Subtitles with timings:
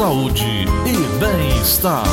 [0.00, 0.46] saúde
[0.86, 2.06] e bem-estar.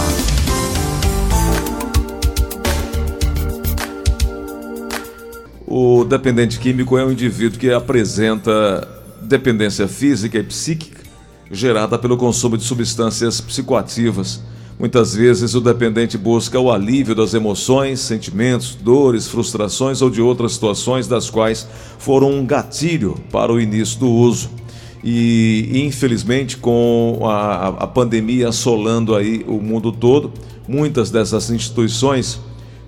[5.66, 8.86] O dependente químico é um indivíduo que apresenta
[9.21, 11.02] dependência física e psíquica
[11.50, 14.42] gerada pelo consumo de substâncias psicoativas.
[14.78, 20.52] Muitas vezes o dependente busca o alívio das emoções, sentimentos, dores, frustrações ou de outras
[20.52, 21.66] situações das quais
[21.98, 24.57] foram um gatilho para o início do uso.
[25.04, 30.32] E infelizmente, com a, a pandemia assolando aí o mundo todo,
[30.68, 32.39] muitas dessas instituições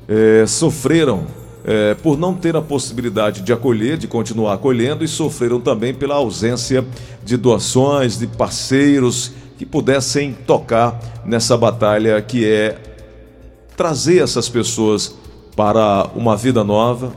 [0.07, 1.27] eh, sofreram
[1.63, 6.15] é, por não ter a possibilidade de acolher, de continuar acolhendo, e sofreram também pela
[6.15, 6.85] ausência
[7.23, 12.77] de doações, de parceiros que pudessem tocar nessa batalha que é
[13.75, 15.15] trazer essas pessoas
[15.55, 17.13] para uma vida nova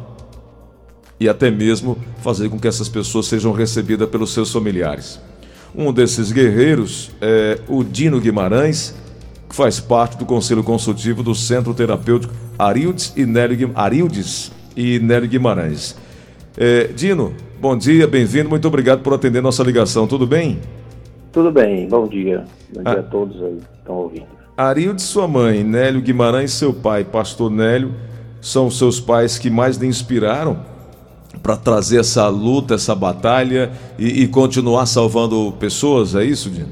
[1.23, 5.21] e até mesmo fazer com que essas pessoas sejam recebidas pelos seus familiares.
[5.73, 8.93] Um desses guerreiros é o Dino Guimarães,
[9.49, 15.29] que faz parte do Conselho Consultivo do Centro Terapêutico Arildes e Nélio, Arildes e Nélio
[15.29, 15.97] Guimarães.
[16.57, 20.59] É, Dino, bom dia, bem-vindo, muito obrigado por atender nossa ligação, tudo bem?
[21.31, 22.45] Tudo bem, bom dia.
[22.75, 23.01] Bom dia ah.
[23.01, 24.27] a todos aí que estão ouvindo.
[24.57, 27.95] Arildes, sua mãe, Nélio Guimarães, seu pai, pastor Nélio,
[28.41, 30.72] são os seus pais que mais lhe inspiraram
[31.43, 36.69] para trazer essa luta, essa batalha e, e, continuar salvando pessoas, é isso, Dino?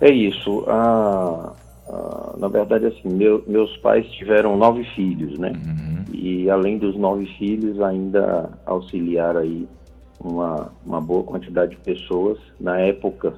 [0.00, 0.64] É isso.
[0.68, 1.52] A,
[1.90, 5.52] ah, na verdade, assim, meu, meus pais tiveram nove filhos, né?
[5.52, 6.04] Uhum.
[6.12, 9.66] E além dos nove filhos, ainda auxiliaram aí
[10.20, 12.38] uma, uma boa quantidade de pessoas.
[12.60, 13.34] Na época,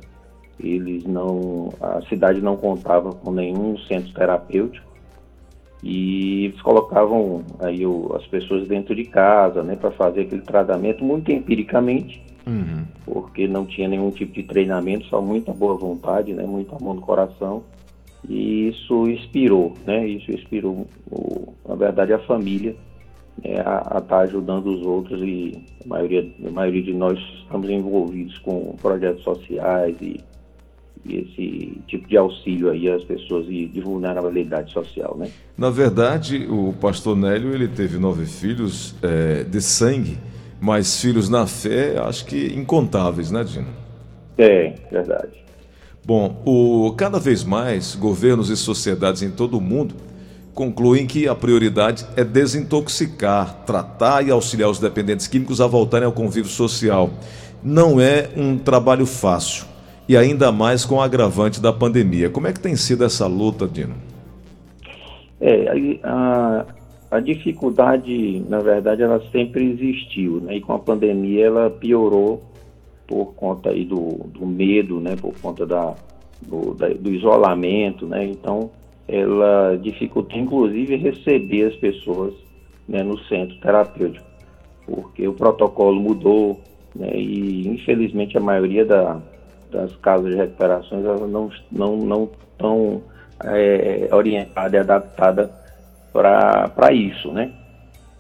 [0.59, 4.90] eles não, a cidade não contava com nenhum centro terapêutico
[5.83, 11.03] e eles colocavam aí o, as pessoas dentro de casa, né, para fazer aquele tratamento
[11.03, 12.85] muito empiricamente, uhum.
[13.05, 17.01] porque não tinha nenhum tipo de treinamento, só muita boa vontade, né, muito amor no
[17.01, 17.63] coração.
[18.29, 20.07] E isso inspirou, né?
[20.07, 22.77] Isso inspirou, o, na verdade, a família
[23.43, 27.71] né, a estar tá ajudando os outros e a maioria, a maioria de nós estamos
[27.71, 30.21] envolvidos com projetos sociais e, e
[31.17, 35.31] esse tipo de auxílio aí às pessoas de, de vulnerabilidade social, né?
[35.57, 40.19] Na verdade, o pastor Nélio, ele teve nove filhos é, de sangue,
[40.61, 43.69] mas filhos na fé, acho que incontáveis, né, Dino?
[44.39, 45.45] É, verdade.
[46.05, 49.95] Bom, o, cada vez mais governos e sociedades em todo o mundo
[50.55, 56.13] concluem que a prioridade é desintoxicar, tratar e auxiliar os dependentes químicos a voltarem ao
[56.13, 57.11] convívio social.
[57.63, 59.70] Não é um trabalho fácil
[60.11, 62.29] e ainda mais com o agravante da pandemia.
[62.29, 63.95] Como é que tem sido essa luta, Dino?
[65.41, 66.67] É, a,
[67.13, 70.57] a dificuldade, na verdade, ela sempre existiu, né?
[70.57, 72.43] E com a pandemia ela piorou
[73.07, 75.95] por conta aí do, do medo, né, por conta da
[76.43, 78.71] do, da, do, isolamento, né, então
[79.07, 82.35] ela dificulta inclusive receber as pessoas
[82.89, 84.27] né, no centro terapêutico,
[84.87, 86.61] porque o protocolo mudou,
[86.95, 89.21] né, e infelizmente a maioria da,
[89.71, 93.03] das casas de recuperações elas não não não estão
[93.45, 95.51] é, orientada e adaptada
[96.13, 97.53] para isso, né?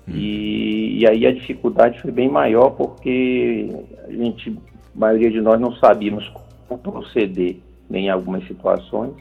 [0.09, 0.13] Hum.
[0.15, 3.69] E, e, aí a dificuldade foi bem maior porque
[4.07, 4.57] a gente
[4.97, 6.29] a maioria de nós não sabíamos
[6.69, 7.57] como proceder
[7.91, 9.13] em algumas situações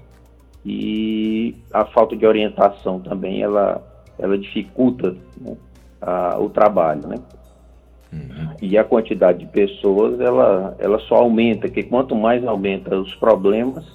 [0.65, 3.81] e a falta de orientação também ela,
[4.17, 5.55] ela dificulta né,
[6.01, 7.17] a, o trabalho, né?
[8.11, 8.49] Uhum.
[8.61, 13.85] E a quantidade de pessoas ela, ela só aumenta, porque quanto mais aumenta os problemas,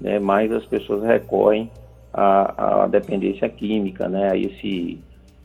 [0.00, 1.70] né, mais as pessoas recorrem
[2.12, 4.98] à, à dependência química, né, a esse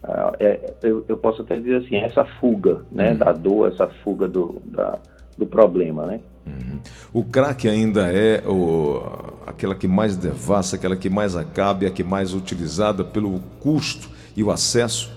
[0.03, 3.17] a, é, eu, eu, posso até dizer assim, essa fuga né, uhum.
[3.17, 4.99] da dor, essa fuga do, da,
[5.37, 6.19] do problema, né?
[6.45, 6.79] Uhum.
[7.13, 9.01] O crack ainda é o,
[9.45, 14.09] aquela que mais devassa, aquela que mais acaba e a que mais utilizada pelo custo
[14.35, 15.16] e o acesso?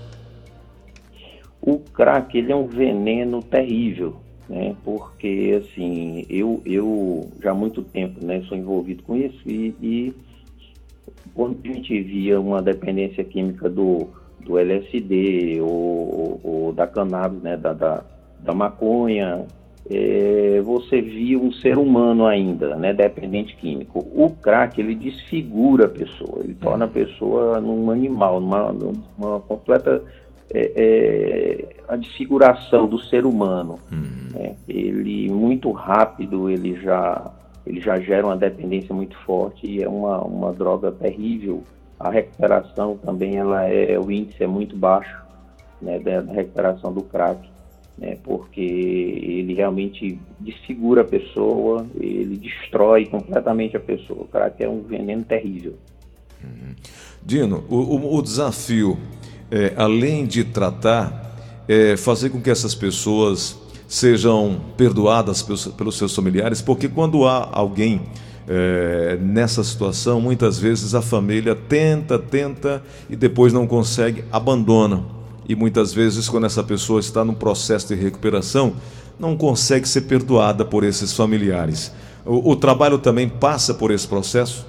[1.62, 4.16] O crack ele é um veneno terrível,
[4.48, 4.74] né?
[4.84, 10.14] Porque assim, eu, eu já há muito tempo, né, sou envolvido com isso e, e
[11.34, 14.08] quando a gente via uma dependência química do,
[14.40, 18.04] do LSD ou, ou da cannabis, né, da, da,
[18.40, 19.46] da maconha,
[19.88, 24.00] é, você via um ser humano ainda, né, dependente químico.
[24.14, 30.02] O crack, ele desfigura a pessoa, ele torna a pessoa num animal, numa, numa completa
[30.52, 33.78] é, é, a desfiguração do ser humano.
[33.90, 34.28] Uhum.
[34.32, 34.56] Né?
[34.68, 37.30] Ele, muito rápido, ele já,
[37.66, 41.62] ele já gera uma dependência muito forte e é uma, uma droga terrível.
[41.98, 45.20] A recuperação também, ela é, o índice é muito baixo
[45.80, 47.48] né, da recuperação do crack.
[47.98, 54.22] né, porque ele realmente desfigura a pessoa, ele destrói completamente a pessoa.
[54.22, 55.74] O crack é um veneno terrível.
[56.42, 56.74] Uhum.
[57.22, 58.96] Dino, o, o, o desafio,
[59.50, 61.36] é, além de tratar,
[61.68, 63.58] é fazer com que essas pessoas
[63.88, 68.00] sejam perdoadas pelos, pelos seus familiares, porque quando há alguém
[68.48, 75.04] é, nessa situação, muitas vezes a família tenta, tenta e depois não consegue, abandona.
[75.48, 78.74] E muitas vezes, quando essa pessoa está num processo de recuperação,
[79.18, 81.92] não consegue ser perdoada por esses familiares.
[82.24, 84.66] O, o trabalho também passa por esse processo?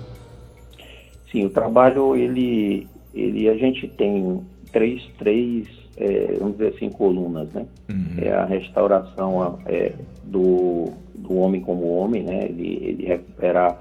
[1.32, 7.52] Sim, o trabalho, ele, ele a gente tem três, três é, vamos dizer assim, colunas,
[7.54, 7.66] né?
[7.90, 8.24] Uhum.
[8.24, 12.46] É a restauração é, do, do homem como homem, né?
[12.46, 13.78] Ele, ele recuperar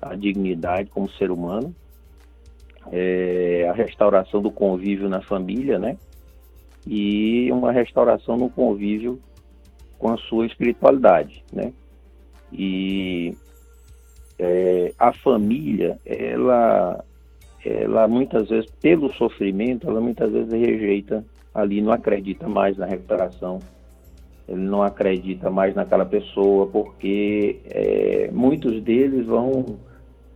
[0.00, 1.74] a dignidade como ser humano,
[2.92, 5.96] é, a restauração do convívio na família, né?
[6.86, 9.20] E uma restauração no convívio
[9.98, 11.72] com a sua espiritualidade, né?
[12.52, 13.36] E
[14.38, 17.04] é, a família, ela,
[17.68, 21.24] ela muitas vezes, pelo sofrimento, ela muitas vezes rejeita
[21.54, 23.58] ali, não acredita mais na recuperação,
[24.48, 29.76] ele não acredita mais naquela pessoa, porque é, muitos deles vão,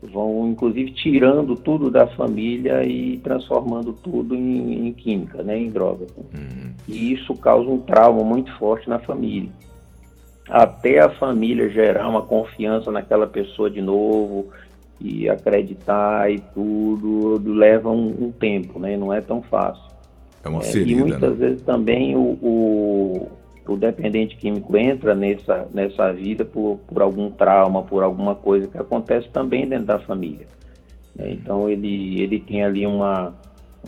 [0.02, 6.06] vão, inclusive, tirando tudo da família e transformando tudo em, em química, né, em droga.
[6.16, 6.72] Uhum.
[6.86, 9.50] E isso causa um trauma muito forte na família.
[10.48, 14.50] Até a família gerar uma confiança naquela pessoa de novo
[15.02, 18.96] e acreditar e tudo, leva um, um tempo, né?
[18.96, 19.90] Não é tão fácil.
[20.44, 20.90] É uma ferida.
[20.90, 21.46] É, e muitas né?
[21.46, 23.28] vezes também o, o
[23.66, 28.76] o dependente químico entra nessa, nessa vida por, por algum trauma, por alguma coisa que
[28.76, 30.46] acontece também dentro da família.
[31.14, 31.32] Né?
[31.32, 33.34] Então ele, ele tem ali uma,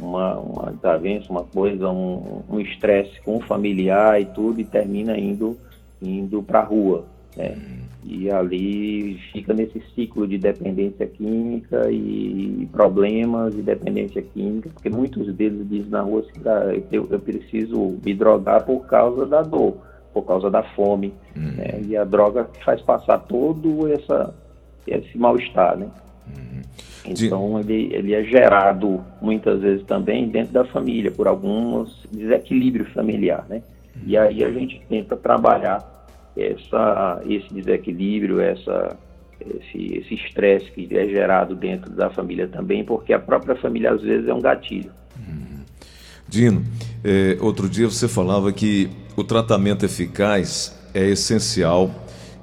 [0.00, 5.18] uma, uma desavença, uma coisa, um estresse um com o familiar e tudo, e termina
[5.18, 5.58] indo,
[6.00, 7.04] indo para a rua.
[7.36, 7.56] Né?
[8.06, 15.34] E ali fica nesse ciclo de dependência química e problemas de dependência química, porque muitos
[15.34, 19.78] deles dizem na rua assim, ah, eu, eu preciso me drogar por causa da dor,
[20.12, 21.14] por causa da fome.
[21.34, 21.52] Uhum.
[21.52, 21.80] Né?
[21.88, 24.34] E a droga faz passar todo essa,
[24.86, 25.88] esse mal-estar, né?
[26.26, 26.60] Uhum.
[27.06, 33.46] Então ele, ele é gerado muitas vezes também dentro da família, por alguns desequilíbrio familiar,
[33.48, 33.62] né?
[33.96, 34.02] Uhum.
[34.06, 35.94] E aí a gente tenta trabalhar
[36.36, 38.96] essa, esse desequilíbrio, essa,
[39.40, 44.28] esse estresse que é gerado dentro da família também, porque a própria família às vezes
[44.28, 44.90] é um gatilho.
[45.16, 45.64] Uhum.
[46.28, 46.64] Dino,
[47.02, 51.90] é, outro dia você falava que o tratamento eficaz é essencial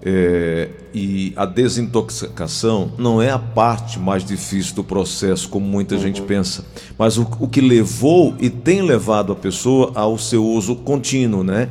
[0.03, 6.01] é, e a desintoxicação não é a parte mais difícil do processo, como muita uhum.
[6.01, 6.65] gente pensa,
[6.97, 11.69] mas o, o que levou e tem levado a pessoa ao seu uso contínuo, né?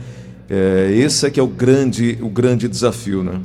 [0.50, 3.41] É, esse é que é o grande, o grande desafio, né?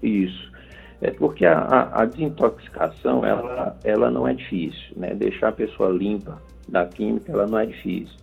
[0.00, 0.52] Isso.
[1.00, 5.14] É porque a, a, a, desintoxicação, ela, ela não é difícil, né?
[5.14, 8.14] Deixar a pessoa limpa da química, ela não é difícil.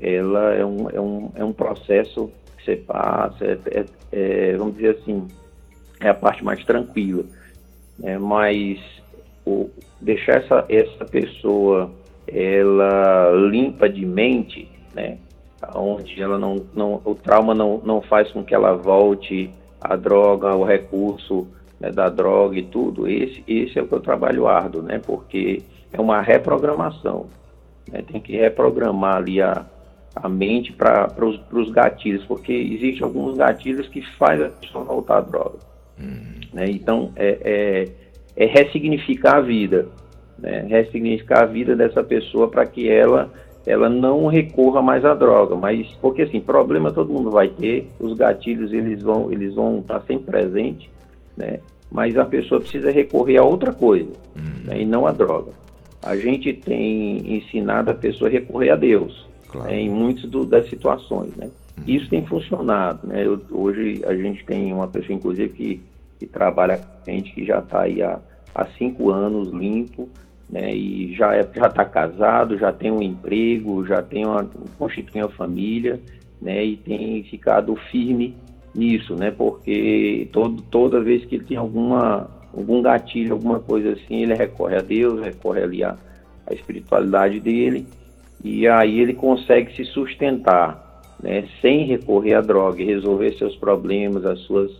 [0.00, 4.76] Ela é um, é um, é um processo que você passa, é, é, é vamos
[4.76, 5.26] dizer assim,
[6.00, 7.24] é a parte mais tranquila.
[7.98, 8.16] Né?
[8.18, 8.78] Mas
[9.44, 9.68] o,
[10.00, 11.90] deixar essa, essa pessoa
[12.28, 15.18] ela limpa de mente, né?
[15.74, 19.50] Onde ela não, não, o trauma não, não faz com que ela volte
[19.80, 21.46] à droga, ao recurso
[21.80, 25.00] né, da droga e tudo, esse, esse é o que eu trabalho árduo, né?
[25.04, 27.26] Porque é uma reprogramação.
[27.90, 28.02] Né?
[28.02, 29.64] Tem que reprogramar ali a,
[30.14, 35.20] a mente para os gatilhos, porque existem alguns gatilhos que fazem a pessoa voltar à
[35.20, 35.58] droga.
[36.00, 36.40] Hum.
[36.52, 36.66] Né?
[36.70, 37.88] Então, é,
[38.36, 39.88] é, é ressignificar a vida,
[40.38, 40.66] né?
[40.68, 43.30] ressignificar a vida dessa pessoa para que ela
[43.66, 48.16] ela não recorra mais à droga, mas porque assim, problema todo mundo vai ter, os
[48.16, 50.88] gatilhos eles vão eles vão estar sempre presentes,
[51.36, 51.58] né?
[51.90, 54.64] Mas a pessoa precisa recorrer a outra coisa, uhum.
[54.64, 54.82] né?
[54.82, 55.52] e não à droga.
[56.02, 59.68] A gente tem ensinado a pessoa a recorrer a Deus claro.
[59.68, 59.80] né?
[59.80, 61.48] em muitas das situações, né?
[61.78, 61.84] Uhum.
[61.86, 63.26] Isso tem funcionado, né?
[63.26, 65.80] Eu, hoje a gente tem uma pessoa, inclusive, que,
[66.18, 68.18] que trabalha com a gente que já está aí há,
[68.54, 70.08] há cinco anos limpo,
[70.48, 74.48] né, e já é, já está casado, já tem um emprego, já tem uma
[74.78, 76.00] constitui uma família,
[76.40, 78.34] né, e tem ficado firme
[78.74, 84.22] nisso, né, porque todo, toda vez que ele tem alguma algum gatilho, alguma coisa assim,
[84.22, 85.96] ele recorre a Deus, recorre ali à,
[86.46, 87.86] à espiritualidade dele,
[88.42, 94.38] e aí ele consegue se sustentar, né, sem recorrer à droga, resolver seus problemas, as
[94.40, 94.70] suas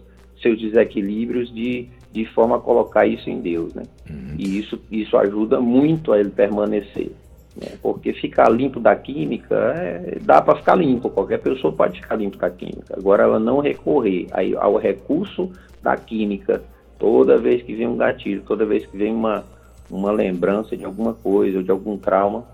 [0.41, 3.83] seus desequilíbrios de de forma a colocar isso em Deus, né?
[4.09, 4.37] Uhum.
[4.39, 7.13] E isso, isso ajuda muito a ele permanecer.
[7.55, 7.77] Né?
[7.83, 12.39] Porque ficar limpo da química, é, dá para ficar limpo, qualquer pessoa pode ficar limpo
[12.39, 12.95] da química.
[12.97, 15.51] Agora, ela não recorrer aí, ao recurso
[15.83, 16.63] da química
[16.99, 19.45] toda vez que vem um gatilho, toda vez que vem uma,
[19.91, 22.45] uma lembrança de alguma coisa ou de algum trauma,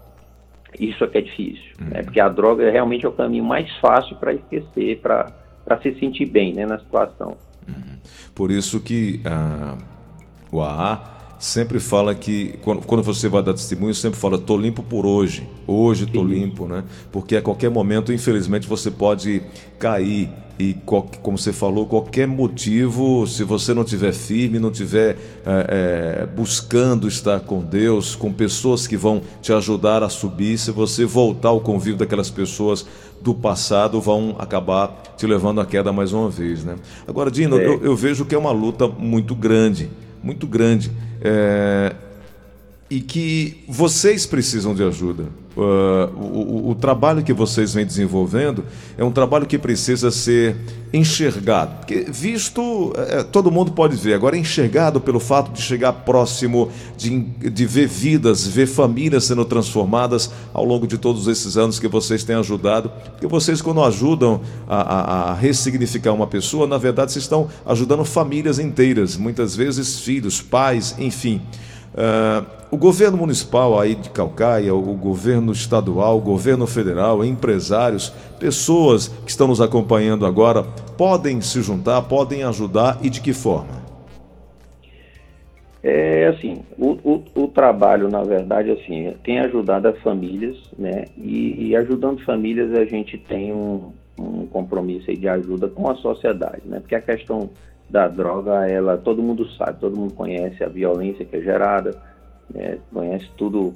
[0.81, 1.73] isso é que é difícil.
[1.81, 1.87] Uhum.
[1.88, 2.02] Né?
[2.02, 6.26] Porque a droga é realmente é o caminho mais fácil para esquecer, para se sentir
[6.26, 7.37] bem né, na situação.
[7.69, 7.97] Uhum.
[8.35, 9.76] Por isso que ah,
[10.50, 15.04] o AA sempre fala que, quando, você vai dar testemunho, sempre fala, tô limpo por
[15.04, 16.85] hoje, hoje tô limpo, né?
[17.11, 19.42] Porque a qualquer momento, infelizmente, você pode
[19.76, 20.75] cair e,
[21.23, 27.09] como você falou, qualquer motivo, se você não tiver firme, não tiver é, é, buscando
[27.09, 31.61] estar com Deus, com pessoas que vão te ajudar a subir, se você voltar ao
[31.61, 32.87] convívio daquelas pessoas
[33.21, 36.76] do passado, vão acabar te levando à queda mais uma vez, né?
[37.06, 37.66] Agora, Dino, é.
[37.66, 39.90] eu, eu vejo que é uma luta muito grande,
[40.23, 40.90] muito grande
[41.21, 41.94] é,
[42.90, 45.25] e que vocês precisam de ajuda.
[45.54, 48.64] Uh, o, o, trabalho que vocês vêm desenvolvendo
[48.97, 50.56] é um trabalho que precisa ser
[50.94, 51.76] enxergado.
[51.76, 57.21] Porque visto, é, todo mundo pode ver, agora enxergado pelo fato de chegar próximo, de,
[57.21, 62.25] de ver vidas, ver famílias sendo transformadas ao longo de todos esses anos que vocês
[62.25, 62.90] têm ajudado.
[63.11, 68.06] Porque vocês, quando ajudam a, a, a ressignificar uma pessoa, na verdade, vocês estão ajudando
[68.06, 71.42] famílias inteiras, muitas vezes filhos, pais, enfim.
[71.93, 78.09] Uh, o governo municipal aí de Calcaia, o governo estadual, o governo federal, empresários,
[78.41, 80.63] pessoas que estão nos acompanhando agora,
[80.97, 83.83] podem se juntar, podem ajudar e de que forma?
[85.83, 91.07] É assim, o, o, o trabalho, na verdade, assim, tem ajudado as famílias, né?
[91.19, 96.63] E, e ajudando famílias a gente tem um, um compromisso de ajuda com a sociedade,
[96.65, 96.79] né?
[96.79, 97.51] Porque a questão
[97.93, 101.95] da droga, ela todo mundo sabe, todo mundo conhece a violência que é gerada,
[102.53, 103.75] né, conhece tudo,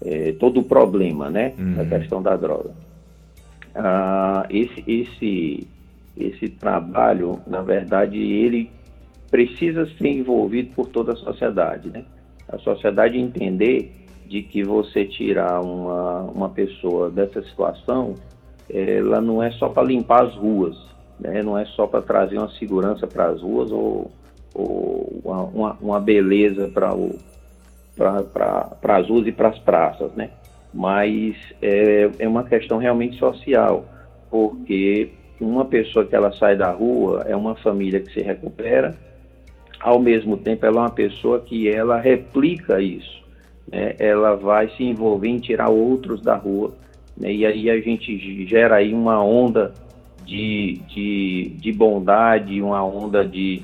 [0.00, 1.74] é, todo o problema, né, uhum.
[1.74, 2.70] da questão da droga.
[3.74, 5.66] Ah, esse, esse,
[6.16, 8.70] esse trabalho, na verdade, ele
[9.28, 12.04] precisa ser envolvido por toda a sociedade, né?
[12.48, 13.92] A sociedade entender
[14.26, 18.14] de que você tirar uma, uma pessoa dessa situação,
[18.70, 20.87] ela não é só para limpar as ruas,
[21.20, 21.42] né?
[21.42, 24.10] não é só para trazer uma segurança para as ruas ou,
[24.54, 26.92] ou uma, uma, beleza para
[28.96, 30.30] as ruas e para as praças, né?
[30.72, 33.84] mas é, é uma questão realmente social,
[34.30, 35.10] porque
[35.40, 38.94] uma pessoa que ela sai da rua é uma família que se recupera,
[39.80, 43.22] ao mesmo tempo ela é uma pessoa que ela replica isso,
[43.70, 43.94] né?
[43.98, 46.72] ela vai se envolver em tirar outros da rua,
[47.16, 47.32] né?
[47.32, 49.72] e aí a gente gera aí uma onda
[50.28, 53.62] de, de, de bondade, uma onda de,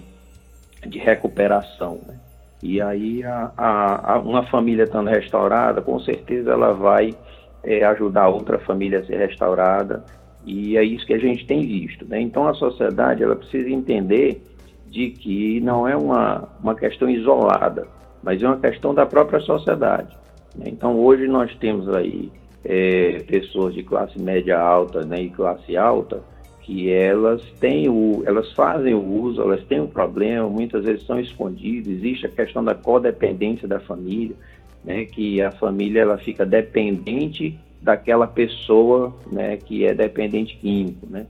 [0.86, 2.00] de recuperação.
[2.06, 2.18] Né?
[2.62, 7.14] E aí a, a, a, uma família estando restaurada, com certeza ela vai
[7.62, 10.02] é, ajudar outra família a ser restaurada,
[10.46, 12.06] e é isso que a gente tem visto.
[12.08, 12.22] Né?
[12.22, 14.42] Então a sociedade ela precisa entender
[14.88, 17.86] de que não é uma, uma questão isolada,
[18.22, 20.16] mas é uma questão da própria sociedade.
[20.56, 20.64] Né?
[20.68, 22.32] Então hoje nós temos aí
[22.64, 26.22] é, pessoas de classe média alta né, e classe alta
[26.64, 31.20] que elas têm o, elas fazem o uso, elas têm um problema, muitas vezes são
[31.20, 34.34] escondidas, existe a questão da codependência da família,
[34.82, 41.26] né, que a família ela fica dependente daquela pessoa, né, que é dependente químico, né,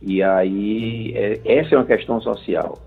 [0.00, 2.78] e aí é, essa é uma questão social,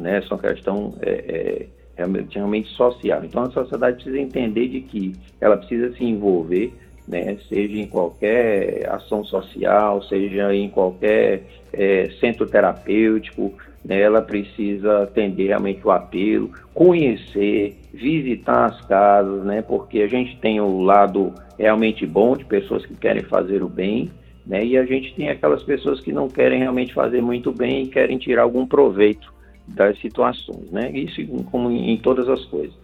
[0.00, 1.68] né, essa é uma questão é,
[1.98, 3.22] é, realmente social.
[3.24, 6.72] Então a sociedade precisa entender de que ela precisa se envolver
[7.06, 11.42] né, seja em qualquer ação social, seja em qualquer
[11.72, 13.52] é, centro terapêutico,
[13.84, 20.36] né, ela precisa atender realmente o apelo, conhecer, visitar as casas, né, porque a gente
[20.38, 24.10] tem o lado realmente bom de pessoas que querem fazer o bem,
[24.46, 27.88] né, e a gente tem aquelas pessoas que não querem realmente fazer muito bem e
[27.88, 29.32] querem tirar algum proveito
[29.68, 32.74] das situações, né, isso como em todas as coisas.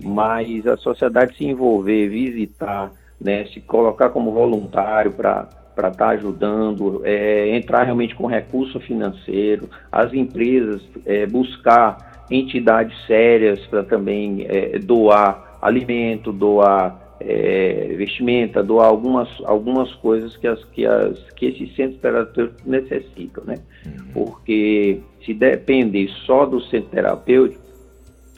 [0.00, 2.92] Mas a sociedade se envolver, visitar,
[3.22, 9.68] né, se colocar como voluntário para estar tá ajudando, é, entrar realmente com recurso financeiro,
[9.90, 18.88] as empresas é, buscar entidades sérias para também é, doar alimento, doar é, vestimenta, doar
[18.88, 23.54] algumas, algumas coisas que, as, que, as, que esses centros terapêuticos necessitam, né?
[23.86, 24.12] Uhum.
[24.12, 27.62] Porque se depender só do centro terapêutico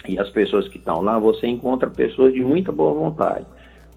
[0.07, 3.47] e as pessoas que estão lá, você encontra pessoas de muita boa vontade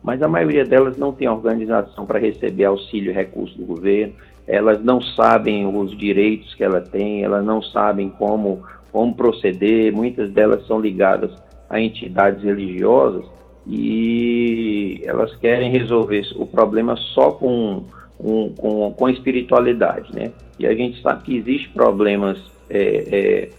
[0.07, 4.13] mas a maioria delas não tem organização para receber auxílio e recurso do governo,
[4.47, 10.31] elas não sabem os direitos que ela tem, elas não sabem como, como proceder, muitas
[10.31, 11.29] delas são ligadas
[11.69, 13.25] a entidades religiosas,
[13.67, 17.83] e elas querem resolver o problema só com,
[18.17, 20.31] com, com, com espiritualidade, né?
[20.57, 22.37] E a gente sabe que existe problemas
[22.69, 23.49] é, é,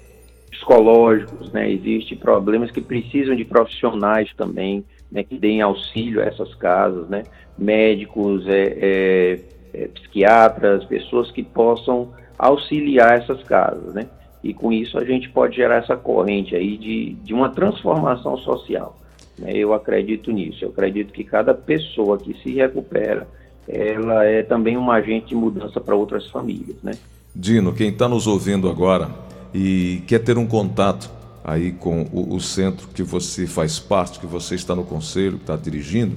[0.50, 1.70] psicológicos, né?
[1.70, 5.22] Existem problemas que precisam de profissionais também, né?
[5.22, 7.24] Que deem auxílio a essas casas, né?
[7.56, 9.40] Médicos, é, é,
[9.74, 14.06] é psiquiatras, pessoas que possam auxiliar essas casas, né?
[14.42, 18.96] E com isso a gente pode gerar essa corrente aí de, de uma transformação social.
[19.38, 19.52] Né?
[19.54, 20.64] Eu acredito nisso.
[20.64, 23.26] Eu acredito que cada pessoa que se recupera,
[23.66, 26.92] ela é também um agente de mudança para outras famílias, né?
[27.34, 29.08] Dino, quem está nos ouvindo agora
[29.54, 31.10] e quer ter um contato
[31.48, 35.44] aí com o, o, centro que você faz parte, que você está no conselho, que
[35.44, 36.14] está dirigindo,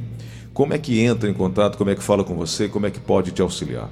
[0.53, 3.00] como é que entra em contato, como é que fala com você, como é que
[3.00, 3.89] pode te auxiliar?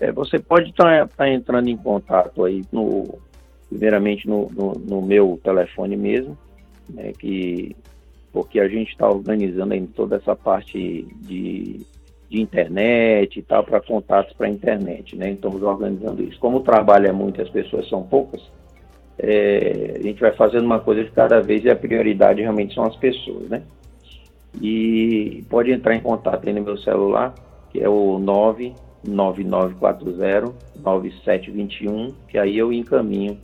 [0.00, 3.20] É, você pode estar tá, tá entrando em contato aí no,
[3.68, 6.36] primeiramente no, no, no meu telefone mesmo,
[6.90, 7.76] né, que
[8.32, 11.80] porque a gente está organizando aí toda essa parte de,
[12.28, 15.30] de internet e tal para contatos para internet, né?
[15.30, 16.38] Estamos organizando isso.
[16.38, 18.42] Como o trabalho é muito, as pessoas são poucas,
[19.18, 22.84] é, a gente vai fazendo uma coisa de cada vez e a prioridade realmente são
[22.84, 23.62] as pessoas, né?
[24.60, 27.34] E pode entrar em contato aí no meu celular,
[27.70, 33.36] que é o 99940 9721, que aí eu encaminho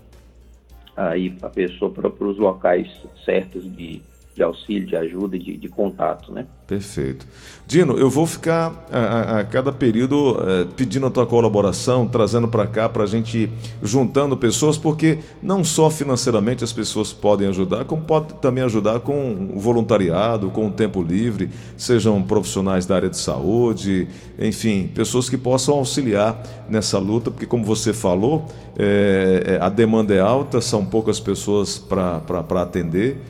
[0.97, 2.89] aí a pessoa para os locais
[3.25, 4.01] certos de,
[4.35, 6.47] de auxílio, de ajuda, de, de contato, né?
[6.67, 7.25] Perfeito.
[7.67, 12.67] Dino, eu vou ficar a, a, cada período é, pedindo a tua colaboração, trazendo para
[12.67, 13.49] cá para a gente
[13.83, 19.51] juntando pessoas, porque não só financeiramente as pessoas podem ajudar, como pode também ajudar com
[19.55, 25.39] o voluntariado, com o tempo livre, sejam profissionais da área de saúde, enfim, pessoas que
[25.39, 31.21] possam auxiliar nessa luta, porque como você falou, é, a demanda é alta, são poucas
[31.21, 32.21] pessoas para
[32.63, 33.21] atender.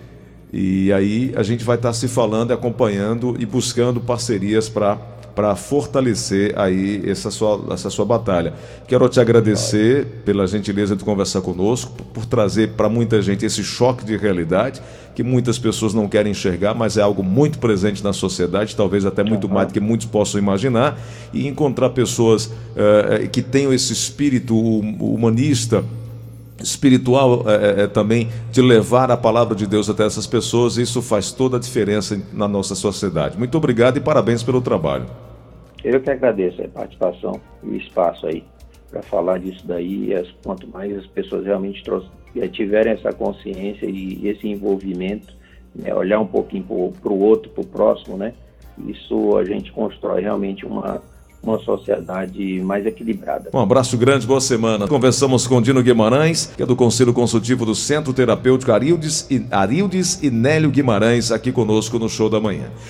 [0.56, 4.96] E aí a gente vai estar se falando, acompanhando e buscando parcerias para
[5.34, 8.54] para fortalecer aí essa sua, essa sua batalha.
[8.86, 14.04] Quero te agradecer pela gentileza de conversar conosco, por trazer para muita gente esse choque
[14.04, 14.80] de realidade
[15.12, 19.24] que muitas pessoas não querem enxergar, mas é algo muito presente na sociedade, talvez até
[19.24, 21.00] muito mais do que muitos possam imaginar,
[21.32, 25.84] e encontrar pessoas uh, que tenham esse espírito humanista
[26.64, 31.30] espiritual é, é, também de levar a palavra de Deus até essas pessoas, isso faz
[31.30, 33.38] toda a diferença na nossa sociedade.
[33.38, 35.06] Muito obrigado e parabéns pelo trabalho.
[35.84, 38.42] Eu que agradeço a participação e o espaço aí
[38.90, 40.14] para falar disso daí.
[40.42, 41.82] Quanto mais as pessoas realmente
[42.52, 45.34] tiverem essa consciência e esse envolvimento,
[45.74, 46.64] né, olhar um pouquinho
[47.02, 48.32] para o outro, para o próximo, né?
[48.88, 51.02] Isso a gente constrói realmente uma
[51.50, 53.50] uma sociedade mais equilibrada.
[53.52, 54.88] Um abraço grande, boa semana.
[54.88, 60.22] Conversamos com Dino Guimarães, que é do Conselho Consultivo do Centro Terapêutico Arildes e, Arildes
[60.22, 62.70] e Nélio Guimarães, aqui conosco no Show da Manhã.